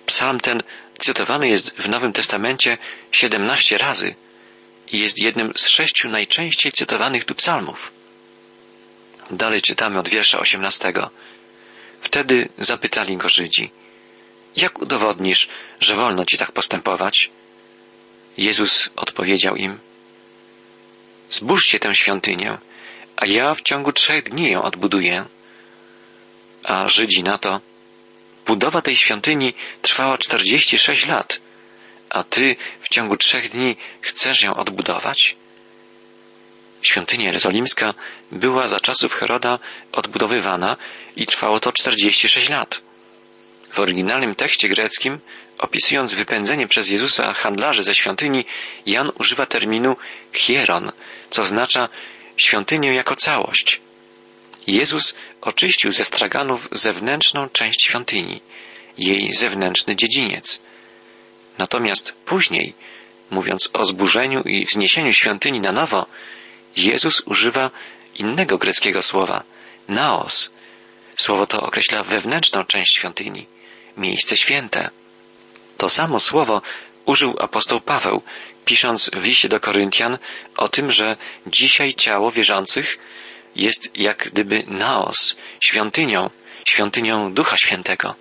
Psalm 0.05 0.39
ten 0.39 0.63
cytowany 0.99 1.49
jest 1.49 1.75
w 1.77 1.89
Nowym 1.89 2.13
Testamencie 2.13 2.77
siedemnaście 3.11 3.77
razy 3.77 4.15
i 4.91 4.99
jest 4.99 5.19
jednym 5.19 5.53
z 5.55 5.67
sześciu 5.67 6.09
najczęściej 6.09 6.71
cytowanych 6.71 7.25
tu 7.25 7.35
psalmów. 7.35 7.91
Dalej 9.31 9.61
czytamy 9.61 9.99
od 9.99 10.09
wiersza 10.09 10.39
osiemnastego. 10.39 11.09
Wtedy 12.01 12.49
zapytali 12.57 13.17
go 13.17 13.29
Żydzi, 13.29 13.71
jak 14.55 14.79
udowodnisz, 14.79 15.47
że 15.79 15.95
wolno 15.95 16.25
ci 16.25 16.37
tak 16.37 16.51
postępować? 16.51 17.29
Jezus 18.37 18.89
odpowiedział 18.95 19.55
im, 19.55 19.79
zbóżcie 21.29 21.79
tę 21.79 21.95
świątynię, 21.95 22.57
a 23.15 23.25
ja 23.25 23.55
w 23.55 23.61
ciągu 23.61 23.93
trzech 23.93 24.23
dni 24.23 24.51
ją 24.51 24.61
odbuduję. 24.61 25.25
A 26.63 26.87
Żydzi 26.87 27.23
na 27.23 27.37
to, 27.37 27.61
budowa 28.45 28.81
tej 28.81 28.95
świątyni 28.95 29.53
trwała 29.81 30.17
czterdzieści 30.17 30.77
sześć 30.77 31.05
lat, 31.05 31.41
a 32.09 32.23
ty 32.23 32.55
w 32.81 32.89
ciągu 32.89 33.17
trzech 33.17 33.49
dni 33.49 33.75
chcesz 34.01 34.43
ją 34.43 34.55
odbudować? 34.55 35.35
Świątynia 36.81 37.25
jerozolimska 37.25 37.93
była 38.31 38.67
za 38.67 38.79
czasów 38.79 39.13
Heroda 39.13 39.59
odbudowywana 39.91 40.77
i 41.15 41.25
trwało 41.25 41.59
to 41.59 41.71
46 41.71 42.49
lat. 42.49 42.81
W 43.71 43.79
oryginalnym 43.79 44.35
tekście 44.35 44.69
greckim, 44.69 45.19
opisując 45.59 46.13
wypędzenie 46.13 46.67
przez 46.67 46.89
Jezusa 46.89 47.33
handlarzy 47.33 47.83
ze 47.83 47.95
świątyni, 47.95 48.45
Jan 48.85 49.11
używa 49.19 49.45
terminu 49.45 49.95
hieron, 50.33 50.91
co 51.29 51.41
oznacza 51.41 51.89
świątynię 52.37 52.93
jako 52.93 53.15
całość. 53.15 53.81
Jezus 54.67 55.15
oczyścił 55.41 55.91
ze 55.91 56.05
straganów 56.05 56.69
zewnętrzną 56.71 57.49
część 57.49 57.83
świątyni, 57.83 58.41
jej 58.97 59.33
zewnętrzny 59.33 59.95
dziedziniec. 59.95 60.61
Natomiast 61.57 62.15
później, 62.25 62.73
mówiąc 63.29 63.69
o 63.73 63.85
zburzeniu 63.85 64.41
i 64.41 64.65
wzniesieniu 64.65 65.13
świątyni 65.13 65.59
na 65.59 65.71
nowo, 65.71 66.05
Jezus 66.75 67.21
używa 67.25 67.71
innego 68.15 68.57
greckiego 68.57 69.01
słowa, 69.01 69.43
naos. 69.87 70.51
Słowo 71.15 71.47
to 71.47 71.61
określa 71.61 72.03
wewnętrzną 72.03 72.65
część 72.65 72.95
świątyni, 72.95 73.47
miejsce 73.97 74.37
święte. 74.37 74.89
To 75.77 75.89
samo 75.89 76.19
słowo 76.19 76.61
użył 77.05 77.35
apostoł 77.39 77.81
Paweł, 77.81 78.21
pisząc 78.65 79.09
w 79.13 79.23
liście 79.23 79.49
do 79.49 79.59
Koryntian 79.59 80.17
o 80.57 80.69
tym, 80.69 80.91
że 80.91 81.17
dzisiaj 81.47 81.93
ciało 81.93 82.31
wierzących 82.31 82.99
jest 83.55 83.97
jak 83.97 84.29
gdyby 84.31 84.63
naos, 84.67 85.35
świątynią, 85.59 86.29
świątynią 86.65 87.33
Ducha 87.33 87.57
Świętego. 87.57 88.15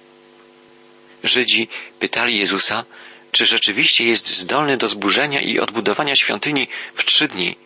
Żydzi 1.24 1.68
pytali 1.98 2.38
Jezusa, 2.38 2.84
czy 3.32 3.46
rzeczywiście 3.46 4.04
jest 4.04 4.36
zdolny 4.36 4.76
do 4.76 4.88
zburzenia 4.88 5.40
i 5.40 5.58
odbudowania 5.58 6.14
świątyni 6.16 6.68
w 6.94 7.04
trzy 7.04 7.28
dni 7.28 7.56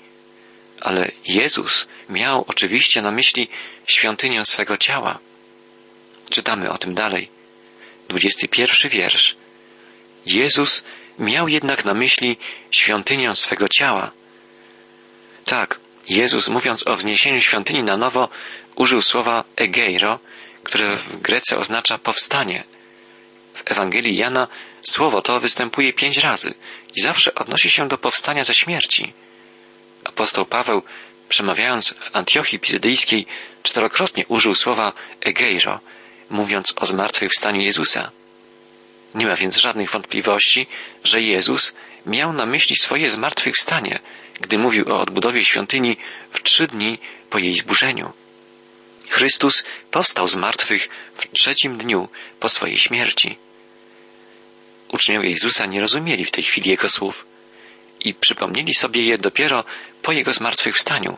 ale 0.82 1.10
Jezus 1.24 1.88
miał 2.08 2.44
oczywiście 2.48 3.02
na 3.02 3.10
myśli 3.10 3.48
świątynię 3.86 4.44
swego 4.44 4.76
ciała. 4.76 5.18
Czytamy 6.30 6.70
o 6.70 6.78
tym 6.78 6.94
dalej. 6.94 7.28
Dwudziesty 8.08 8.48
pierwszy 8.48 8.88
wiersz. 8.88 9.36
Jezus 10.26 10.84
miał 11.18 11.48
jednak 11.48 11.84
na 11.84 11.94
myśli 11.94 12.36
świątynię 12.70 13.34
swego 13.34 13.68
ciała. 13.68 14.10
Tak, 15.44 15.80
Jezus 16.08 16.48
mówiąc 16.48 16.86
o 16.86 16.96
wzniesieniu 16.96 17.40
świątyni 17.40 17.82
na 17.82 17.96
nowo 17.96 18.28
użył 18.76 19.02
słowa 19.02 19.44
egeiro, 19.56 20.18
które 20.62 20.96
w 20.96 21.20
Grece 21.20 21.58
oznacza 21.58 21.98
powstanie. 21.98 22.64
W 23.54 23.62
Ewangelii 23.70 24.16
Jana 24.16 24.48
słowo 24.82 25.22
to 25.22 25.40
występuje 25.40 25.92
pięć 25.92 26.18
razy 26.18 26.54
i 26.94 27.00
zawsze 27.00 27.34
odnosi 27.34 27.70
się 27.70 27.88
do 27.88 27.98
powstania 27.98 28.44
ze 28.44 28.54
śmierci. 28.54 29.12
Apostoł 30.12 30.46
Paweł, 30.46 30.82
przemawiając 31.28 31.94
w 32.00 32.16
Antiochii 32.16 32.58
Pizydyjskiej, 32.58 33.26
czterokrotnie 33.62 34.26
użył 34.28 34.54
słowa 34.54 34.92
egeiro, 35.20 35.80
mówiąc 36.30 36.74
o 36.76 36.86
zmartwychwstaniu 36.86 37.60
Jezusa. 37.60 38.10
Nie 39.14 39.26
ma 39.26 39.36
więc 39.36 39.56
żadnych 39.56 39.90
wątpliwości, 39.90 40.66
że 41.04 41.22
Jezus 41.22 41.74
miał 42.06 42.32
na 42.32 42.46
myśli 42.46 42.76
swoje 42.76 43.10
zmartwychwstanie, 43.10 44.00
gdy 44.40 44.58
mówił 44.58 44.88
o 44.88 45.00
odbudowie 45.00 45.44
świątyni 45.44 45.96
w 46.30 46.42
trzy 46.42 46.66
dni 46.66 46.98
po 47.30 47.38
jej 47.38 47.56
zburzeniu. 47.56 48.12
Chrystus 49.08 49.64
powstał 49.90 50.28
z 50.28 50.36
martwych 50.36 50.88
w 51.14 51.30
trzecim 51.30 51.78
dniu 51.78 52.08
po 52.40 52.48
swojej 52.48 52.78
śmierci. 52.78 53.38
Uczniowie 54.88 55.30
Jezusa 55.30 55.66
nie 55.66 55.80
rozumieli 55.80 56.24
w 56.24 56.30
tej 56.30 56.44
chwili 56.44 56.70
Jego 56.70 56.88
słów 56.88 57.31
i 58.04 58.14
przypomnieli 58.14 58.74
sobie 58.74 59.02
je 59.02 59.18
dopiero 59.18 59.64
po 60.02 60.12
jego 60.12 60.32
zmartwychwstaniu. 60.32 61.16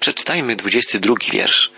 Przeczytajmy 0.00 0.56
dwudziesty 0.56 1.00
drugi 1.00 1.30
wiersz. 1.30 1.70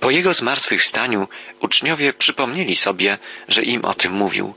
Po 0.00 0.10
jego 0.10 0.32
zmartwychwstaniu 0.32 1.28
uczniowie 1.60 2.12
przypomnieli 2.12 2.76
sobie, 2.76 3.18
że 3.48 3.62
im 3.62 3.84
o 3.84 3.94
tym 3.94 4.12
mówił. 4.12 4.54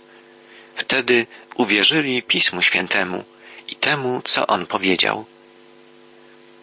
Wtedy 0.76 1.28
uwierzyli 1.56 2.24
Pismu 2.24 2.62
Świętemu 2.62 3.24
i 3.68 3.76
temu, 3.76 4.22
co 4.24 4.48
on 4.48 4.66
powiedział. 4.66 5.26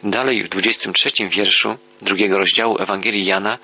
Dalej 0.02 0.42
w 0.42 0.48
dwudziestym 0.48 0.92
trzecim 0.92 1.28
wierszu 1.28 1.76
drugiego 2.00 2.38
rozdziału 2.38 2.78
Ewangelii 2.78 3.24
Jana 3.24 3.58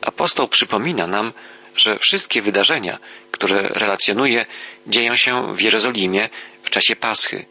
apostoł 0.00 0.48
przypomina 0.48 1.06
nam, 1.06 1.32
że 1.76 1.98
wszystkie 1.98 2.42
wydarzenia, 2.42 2.98
które 3.30 3.62
relacjonuje, 3.62 4.46
dzieją 4.86 5.16
się 5.16 5.54
w 5.54 5.60
Jerozolimie 5.60 6.28
w 6.70 6.72
czasie 6.72 6.96
Paschy. 6.96 7.46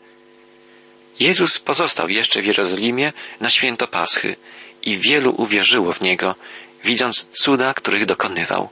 Jezus 1.19 1.59
pozostał 1.59 2.09
jeszcze 2.09 2.41
w 2.41 2.45
Jerozolimie 2.45 3.13
na 3.39 3.49
święto 3.49 3.87
Paschy 3.87 4.35
i 4.81 4.97
wielu 4.97 5.33
uwierzyło 5.37 5.93
w 5.93 6.01
Niego, 6.01 6.35
widząc 6.83 7.27
cuda, 7.31 7.73
których 7.73 8.05
dokonywał. 8.05 8.69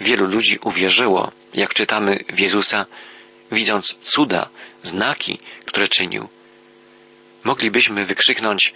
Wielu 0.00 0.26
ludzi 0.26 0.58
uwierzyło, 0.64 1.32
jak 1.54 1.74
czytamy 1.74 2.24
w 2.32 2.38
Jezusa, 2.40 2.86
widząc 3.50 3.96
cuda, 4.00 4.48
znaki, 4.82 5.38
które 5.64 5.88
czynił. 5.88 6.28
Moglibyśmy 7.44 8.04
wykrzyknąć 8.04 8.74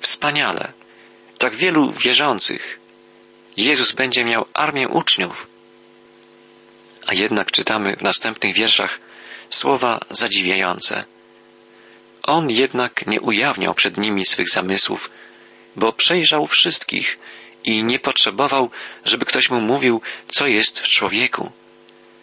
wspaniale, 0.00 0.72
tak 1.38 1.54
wielu 1.54 1.92
wierzących. 1.92 2.80
Jezus 3.56 3.92
będzie 3.92 4.24
miał 4.24 4.46
armię 4.54 4.88
uczniów. 4.88 5.46
A 7.06 7.14
jednak 7.14 7.52
czytamy 7.52 7.96
w 7.96 8.02
następnych 8.02 8.54
wierszach 8.54 9.07
słowa 9.50 10.00
zadziwiające. 10.10 11.04
On 12.22 12.50
jednak 12.50 13.06
nie 13.06 13.20
ujawniał 13.20 13.74
przed 13.74 13.96
nimi 13.96 14.24
swych 14.24 14.48
zamysłów, 14.50 15.10
bo 15.76 15.92
przejrzał 15.92 16.46
wszystkich 16.46 17.18
i 17.64 17.84
nie 17.84 17.98
potrzebował, 17.98 18.70
żeby 19.04 19.24
ktoś 19.24 19.50
mu 19.50 19.60
mówił, 19.60 20.00
co 20.28 20.46
jest 20.46 20.80
w 20.80 20.88
człowieku. 20.88 21.52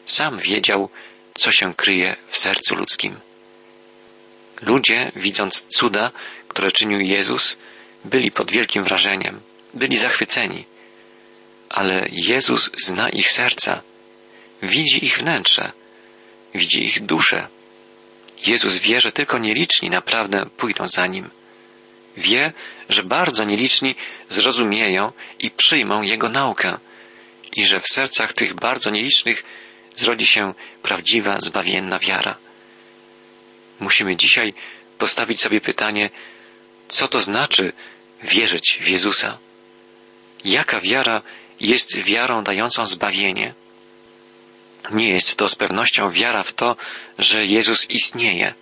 Sam 0.06 0.38
wiedział, 0.38 0.90
co 1.34 1.52
się 1.52 1.74
kryje 1.74 2.16
w 2.28 2.38
sercu 2.38 2.76
ludzkim. 2.76 3.20
Ludzie, 4.62 5.12
widząc 5.16 5.62
cuda, 5.62 6.12
które 6.48 6.72
czynił 6.72 7.00
Jezus, 7.00 7.58
byli 8.06 8.32
pod 8.32 8.52
wielkim 8.52 8.84
wrażeniem, 8.84 9.42
byli 9.74 9.98
zachwyceni. 9.98 10.66
Ale 11.70 12.08
Jezus 12.12 12.72
zna 12.78 13.10
ich 13.10 13.32
serca, 13.32 13.82
widzi 14.62 15.06
ich 15.06 15.18
wnętrze, 15.18 15.72
widzi 16.56 16.84
ich 16.84 17.06
duszę. 17.06 17.48
Jezus 18.48 18.78
wie, 18.78 19.02
że 19.02 19.12
tylko 19.12 19.38
nieliczni 19.38 19.90
naprawdę 19.90 20.46
pójdą 20.58 20.88
za 20.88 21.08
Nim. 21.08 21.30
Wie, 22.18 22.54
że 22.90 23.04
bardzo 23.04 23.44
nieliczni 23.44 23.96
zrozumieją 24.30 25.12
i 25.40 25.52
przyjmą 25.52 26.02
Jego 26.02 26.30
naukę 26.30 26.78
i 27.56 27.66
że 27.66 27.80
w 27.80 27.88
sercach 27.88 28.34
tych 28.34 28.54
bardzo 28.54 28.90
nielicznych 28.90 29.44
zrodzi 29.96 30.28
się 30.28 30.54
prawdziwa, 30.82 31.42
zbawienna 31.42 32.00
wiara. 32.00 32.38
Musimy 33.80 34.16
dzisiaj 34.16 34.54
postawić 34.98 35.42
sobie 35.42 35.62
pytanie, 35.62 36.10
co 36.88 37.08
to 37.08 37.22
znaczy 37.22 37.74
wierzyć 38.24 38.80
w 38.82 38.88
Jezusa? 38.88 39.38
Jaka 40.46 40.82
wiara 40.82 41.22
jest 41.60 41.98
wiarą 41.98 42.44
dającą 42.44 42.86
zbawienie? 42.86 43.54
Nie 44.92 45.10
jest 45.10 45.36
to 45.36 45.50
z 45.50 45.56
pewnością 45.56 46.10
wiara 46.10 46.44
w 46.44 46.54
to, 46.54 46.76
że 47.20 47.46
Jezus 47.46 47.90
istnieje. 47.90 48.54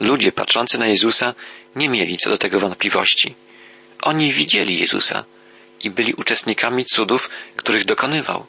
Ludzie 0.00 0.32
patrzący 0.32 0.78
na 0.78 0.86
Jezusa 0.86 1.34
nie 1.76 1.88
mieli 1.88 2.18
co 2.18 2.30
do 2.30 2.38
tego 2.38 2.60
wątpliwości. 2.60 3.34
Oni 4.02 4.32
widzieli 4.32 4.78
Jezusa 4.78 5.24
i 5.80 5.90
byli 5.90 6.14
uczestnikami 6.14 6.84
cudów, 6.84 7.30
których 7.56 7.84
dokonywał. 7.84 8.46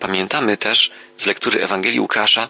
Pamiętamy 0.00 0.56
też 0.56 0.90
z 1.16 1.26
lektury 1.26 1.62
Ewangelii 1.62 2.00
Łukasza, 2.00 2.48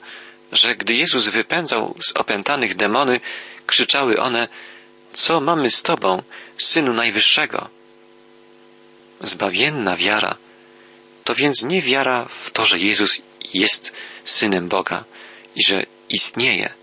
że 0.53 0.77
gdy 0.77 0.95
Jezus 0.95 1.29
wypędzał 1.29 1.95
z 2.01 2.13
opętanych 2.13 2.77
demony, 2.77 3.21
krzyczały 3.67 4.21
one, 4.21 4.49
co 5.13 5.41
mamy 5.41 5.71
z 5.71 5.83
Tobą, 5.83 6.23
Synu 6.57 6.93
Najwyższego? 6.93 7.69
Zbawienna 9.21 9.97
wiara 9.97 10.37
to 11.27 11.35
więc 11.35 11.63
nie 11.63 11.83
wiara 11.83 12.29
w 12.41 12.51
to, 12.51 12.65
że 12.65 12.79
Jezus 12.79 13.23
jest 13.55 13.93
Synem 14.25 14.69
Boga 14.69 15.05
i 15.57 15.65
że 15.65 15.83
istnieje. 16.09 16.75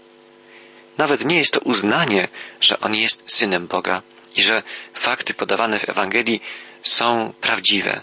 Nawet 0.98 1.26
nie 1.26 1.38
jest 1.38 1.54
to 1.54 1.60
uznanie, 1.60 2.28
że 2.62 2.80
On 2.80 2.96
jest 2.96 3.24
Synem 3.28 3.68
Boga 3.68 4.02
i 4.36 4.42
że 4.42 4.64
fakty 4.94 5.34
podawane 5.34 5.80
w 5.80 5.90
Ewangelii 5.90 6.42
są 6.82 7.34
prawdziwe. 7.42 8.02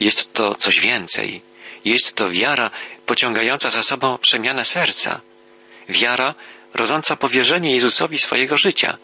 Jest 0.00 0.32
to 0.32 0.54
coś 0.54 0.80
więcej. 0.80 1.42
Jest 1.84 2.14
to 2.14 2.30
wiara 2.30 2.70
pociągająca 3.06 3.70
za 3.70 3.82
sobą 3.82 4.18
przemianę 4.18 4.64
serca. 4.64 5.20
Wiara 5.88 6.34
rodząca 6.74 7.16
powierzenie 7.16 7.74
Jezusowi 7.74 8.18
swojego 8.18 8.56
życia, 8.56 8.98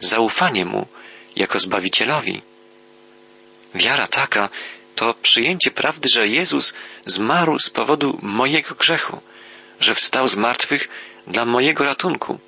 zaufanie 0.00 0.64
Mu 0.64 0.86
jako 1.36 1.58
Zbawicielowi. 1.58 2.42
Wiara 3.74 4.06
taka 4.06 4.48
to 4.94 5.14
przyjęcie 5.14 5.70
prawdy, 5.70 6.08
że 6.14 6.28
Jezus 6.28 6.74
zmarł 7.06 7.58
z 7.58 7.70
powodu 7.70 8.18
mojego 8.22 8.74
grzechu, 8.74 9.20
że 9.80 9.94
wstał 9.94 10.28
z 10.28 10.36
martwych 10.36 10.88
dla 11.26 11.44
mojego 11.44 11.84
ratunku, 11.84 12.38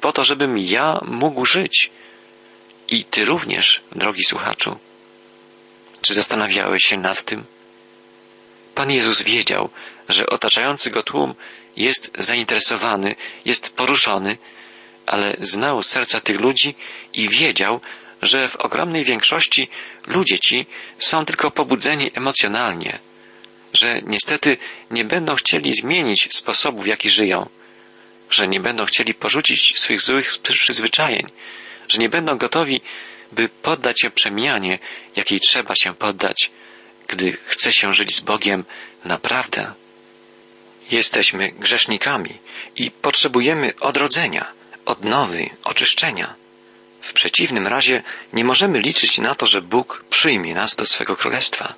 po 0.00 0.12
to, 0.12 0.24
żebym 0.24 0.58
ja 0.58 1.00
mógł 1.06 1.44
żyć. 1.44 1.90
I 2.88 3.04
Ty 3.04 3.24
również, 3.24 3.82
drogi 3.92 4.24
słuchaczu. 4.24 4.78
Czy 6.02 6.14
zastanawiałeś 6.14 6.84
się 6.84 6.96
nad 6.96 7.22
tym? 7.24 7.44
Pan 8.74 8.90
Jezus 8.90 9.22
wiedział, 9.22 9.70
że 10.08 10.26
otaczający 10.26 10.90
go 10.90 11.02
tłum 11.02 11.34
jest 11.76 12.12
zainteresowany, 12.18 13.16
jest 13.44 13.76
poruszony, 13.76 14.38
ale 15.06 15.36
znał 15.40 15.82
serca 15.82 16.20
tych 16.20 16.40
ludzi 16.40 16.74
i 17.12 17.28
wiedział, 17.28 17.80
że 18.22 18.48
w 18.48 18.56
ogromnej 18.56 19.04
większości 19.04 19.68
ludzie 20.06 20.38
ci 20.38 20.66
są 20.98 21.24
tylko 21.24 21.50
pobudzeni 21.50 22.10
emocjonalnie, 22.14 22.98
że 23.72 24.00
niestety 24.02 24.56
nie 24.90 25.04
będą 25.04 25.34
chcieli 25.34 25.74
zmienić 25.74 26.28
sposobu, 26.36 26.82
w 26.82 26.86
jaki 26.86 27.10
żyją, 27.10 27.48
że 28.30 28.48
nie 28.48 28.60
będą 28.60 28.84
chcieli 28.84 29.14
porzucić 29.14 29.78
swych 29.78 30.00
złych 30.00 30.38
przyzwyczajeń, 30.42 31.26
że 31.88 31.98
nie 31.98 32.08
będą 32.08 32.38
gotowi, 32.38 32.80
by 33.32 33.48
poddać 33.48 34.00
się 34.00 34.10
przemianie, 34.10 34.78
jakiej 35.16 35.40
trzeba 35.40 35.74
się 35.74 35.94
poddać, 35.94 36.50
gdy 37.08 37.36
chce 37.46 37.72
się 37.72 37.92
żyć 37.92 38.16
z 38.16 38.20
Bogiem 38.20 38.64
naprawdę. 39.04 39.72
Jesteśmy 40.90 41.52
grzesznikami 41.52 42.38
i 42.76 42.90
potrzebujemy 42.90 43.72
odrodzenia, 43.80 44.52
odnowy, 44.84 45.50
oczyszczenia. 45.64 46.34
W 47.04 47.12
przeciwnym 47.12 47.66
razie 47.66 48.02
nie 48.32 48.44
możemy 48.44 48.80
liczyć 48.80 49.18
na 49.18 49.34
to, 49.34 49.46
że 49.46 49.62
Bóg 49.62 50.04
przyjmie 50.10 50.54
nas 50.54 50.76
do 50.76 50.86
swego 50.86 51.16
królestwa. 51.16 51.74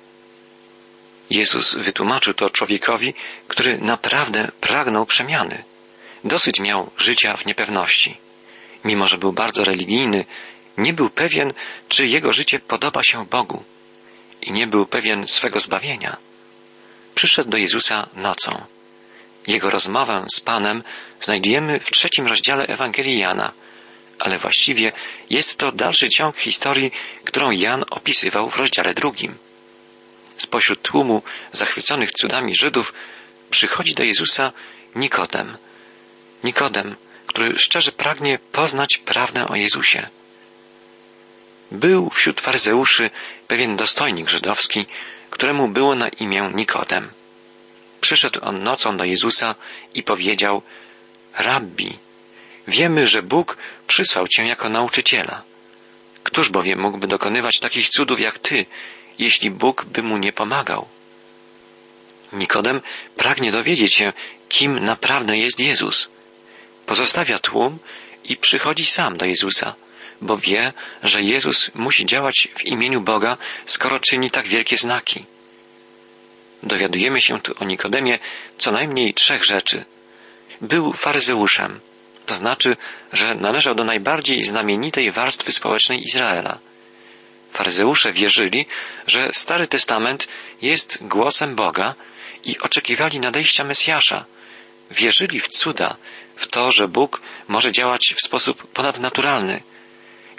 Jezus 1.29 1.75
wytłumaczył 1.75 2.33
to 2.33 2.49
człowiekowi, 2.49 3.13
który 3.47 3.77
naprawdę 3.77 4.51
pragnął 4.61 5.05
przemiany. 5.05 5.63
Dosyć 6.23 6.59
miał 6.59 6.91
życia 6.97 7.37
w 7.37 7.45
niepewności. 7.45 8.17
Mimo, 8.85 9.07
że 9.07 9.17
był 9.17 9.33
bardzo 9.33 9.63
religijny, 9.63 10.25
nie 10.77 10.93
był 10.93 11.09
pewien, 11.09 11.53
czy 11.89 12.07
jego 12.07 12.33
życie 12.33 12.59
podoba 12.59 13.03
się 13.03 13.25
Bogu 13.25 13.63
i 14.41 14.51
nie 14.51 14.67
był 14.67 14.85
pewien 14.85 15.27
swego 15.27 15.59
zbawienia. 15.59 16.17
Przyszedł 17.15 17.49
do 17.49 17.57
Jezusa 17.57 18.09
nocą. 18.13 18.65
Jego 19.47 19.69
rozmowę 19.69 20.25
z 20.29 20.39
Panem 20.39 20.83
znajdujemy 21.19 21.79
w 21.79 21.91
trzecim 21.91 22.27
rozdziale 22.27 22.67
Ewangelii 22.67 23.19
Jana, 23.19 23.53
ale 24.19 24.39
właściwie 24.39 24.91
jest 25.29 25.57
to 25.57 25.71
dalszy 25.71 26.09
ciąg 26.09 26.37
historii, 26.37 26.91
którą 27.23 27.51
Jan 27.51 27.85
opisywał 27.89 28.49
w 28.49 28.57
rozdziale 28.57 28.93
drugim. 28.93 29.37
Spośród 30.35 30.81
tłumu 30.81 31.21
zachwyconych 31.51 32.11
cudami 32.11 32.55
Żydów 32.55 32.93
przychodzi 33.49 33.93
do 33.95 34.03
Jezusa 34.03 34.51
Nikodem. 34.95 35.57
Nikodem, 36.43 36.95
który 37.27 37.59
szczerze 37.59 37.91
pragnie 37.91 38.39
poznać 38.51 38.97
prawdę 38.97 39.47
o 39.47 39.55
Jezusie. 39.55 40.09
Był 41.71 42.09
wśród 42.09 42.41
faryzeuszy 42.41 43.09
pewien 43.47 43.75
dostojnik 43.75 44.29
żydowski, 44.29 44.85
któremu 45.29 45.67
było 45.67 45.95
na 45.95 46.09
imię 46.09 46.51
Nikodem. 46.53 47.11
Przyszedł 48.01 48.39
on 48.41 48.63
nocą 48.63 48.97
do 48.97 49.03
Jezusa 49.03 49.55
i 49.93 50.03
powiedział, 50.03 50.61
Rabbi, 51.33 51.99
wiemy, 52.67 53.07
że 53.07 53.21
Bóg 53.21 53.57
przysłał 53.87 54.27
Cię 54.27 54.45
jako 54.45 54.69
nauczyciela. 54.69 55.43
Któż 56.23 56.49
bowiem 56.49 56.79
mógłby 56.79 57.07
dokonywać 57.07 57.59
takich 57.59 57.89
cudów 57.89 58.19
jak 58.19 58.39
Ty, 58.39 58.65
jeśli 59.19 59.51
Bóg 59.51 59.85
by 59.85 60.03
mu 60.03 60.17
nie 60.17 60.33
pomagał? 60.33 60.87
Nikodem 62.33 62.81
pragnie 63.15 63.51
dowiedzieć 63.51 63.93
się, 63.93 64.13
kim 64.49 64.79
naprawdę 64.79 65.37
jest 65.37 65.59
Jezus. 65.59 66.09
Pozostawia 66.85 67.39
tłum 67.39 67.79
i 68.23 68.37
przychodzi 68.37 68.85
sam 68.85 69.17
do 69.17 69.25
Jezusa, 69.25 69.75
bo 70.21 70.37
wie, 70.37 70.73
że 71.03 71.21
Jezus 71.21 71.71
musi 71.75 72.05
działać 72.05 72.47
w 72.55 72.65
imieniu 72.65 73.01
Boga, 73.01 73.37
skoro 73.65 73.99
czyni 73.99 74.31
tak 74.31 74.47
wielkie 74.47 74.77
znaki. 74.77 75.25
Dowiadujemy 76.63 77.21
się 77.21 77.41
tu 77.41 77.53
o 77.59 77.65
Nikodemie 77.65 78.19
co 78.57 78.71
najmniej 78.71 79.13
trzech 79.13 79.45
rzeczy. 79.45 79.85
Był 80.61 80.93
faryzeuszem, 80.93 81.79
to 82.27 82.35
znaczy, 82.35 82.77
że 83.13 83.35
należał 83.35 83.75
do 83.75 83.83
najbardziej 83.83 84.43
znamienitej 84.43 85.11
warstwy 85.11 85.51
społecznej 85.51 86.03
Izraela. 86.03 86.59
Faryzeusze 87.49 88.13
wierzyli, 88.13 88.65
że 89.07 89.29
Stary 89.33 89.67
Testament 89.67 90.27
jest 90.61 90.97
głosem 91.01 91.55
Boga 91.55 91.95
i 92.45 92.59
oczekiwali 92.59 93.19
nadejścia 93.19 93.63
Mesjasza. 93.63 94.25
Wierzyli 94.91 95.39
w 95.39 95.47
cuda, 95.47 95.95
w 96.35 96.47
to, 96.47 96.71
że 96.71 96.87
Bóg 96.87 97.21
może 97.47 97.71
działać 97.71 98.13
w 98.17 98.25
sposób 98.25 98.67
ponadnaturalny. 98.67 99.61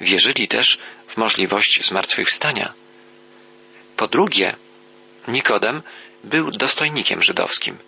Wierzyli 0.00 0.48
też 0.48 0.78
w 1.06 1.16
możliwość 1.16 1.86
zmartwychwstania. 1.86 2.72
Po 3.96 4.06
drugie, 4.08 4.56
Nikodem 5.28 5.82
był 6.24 6.50
dostojnikiem 6.50 7.22
żydowskim. 7.22 7.78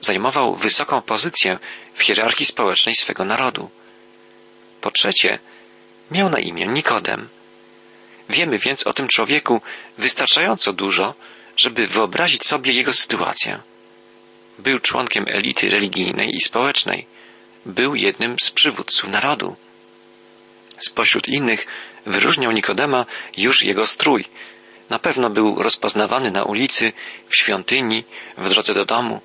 Zajmował 0.00 0.56
wysoką 0.56 1.02
pozycję 1.02 1.58
w 1.94 2.02
hierarchii 2.02 2.46
społecznej 2.46 2.94
swego 2.94 3.24
narodu. 3.24 3.70
Po 4.80 4.90
trzecie, 4.90 5.38
miał 6.10 6.28
na 6.28 6.38
imię 6.38 6.66
Nikodem. 6.66 7.28
Wiemy 8.28 8.58
więc 8.58 8.86
o 8.86 8.92
tym 8.92 9.08
człowieku 9.08 9.60
wystarczająco 9.98 10.72
dużo, 10.72 11.14
żeby 11.56 11.86
wyobrazić 11.86 12.46
sobie 12.46 12.72
jego 12.72 12.92
sytuację. 12.92 13.60
Był 14.58 14.78
członkiem 14.78 15.24
elity 15.28 15.70
religijnej 15.70 16.36
i 16.36 16.40
społecznej. 16.40 17.06
Był 17.66 17.94
jednym 17.94 18.36
z 18.40 18.50
przywódców 18.50 19.10
narodu. 19.10 19.56
Spośród 20.78 21.28
innych 21.28 21.66
wyróżniał 22.06 22.52
Nikodema 22.52 23.06
już 23.36 23.62
jego 23.62 23.86
strój. 23.86 24.24
Na 24.90 24.98
pewno 24.98 25.30
był 25.30 25.62
rozpoznawany 25.62 26.30
na 26.30 26.44
ulicy, 26.44 26.92
w 27.28 27.36
świątyni, 27.36 28.04
w 28.38 28.48
drodze 28.48 28.74
do 28.74 28.84
domu. 28.84 29.20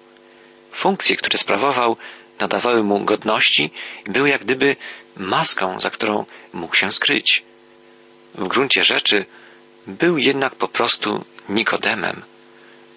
Funkcje, 0.75 1.15
które 1.15 1.37
sprawował, 1.37 1.97
nadawały 2.39 2.83
mu 2.83 3.05
godności 3.05 3.71
i 4.07 4.11
był 4.11 4.25
jak 4.25 4.41
gdyby 4.41 4.75
maską, 5.17 5.79
za 5.79 5.89
którą 5.89 6.25
mógł 6.53 6.75
się 6.75 6.91
skryć. 6.91 7.43
W 8.35 8.47
gruncie 8.47 8.83
rzeczy 8.83 9.25
był 9.87 10.17
jednak 10.17 10.55
po 10.55 10.67
prostu 10.67 11.25
Nikodemem, 11.49 12.23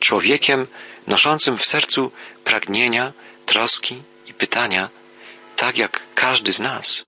człowiekiem 0.00 0.66
noszącym 1.06 1.58
w 1.58 1.66
sercu 1.66 2.12
pragnienia, 2.44 3.12
troski 3.46 4.02
i 4.26 4.34
pytania, 4.34 4.90
tak 5.56 5.78
jak 5.78 6.00
każdy 6.14 6.52
z 6.52 6.60
nas. 6.60 7.06